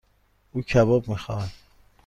[0.51, 1.51] او کباب میخواهد.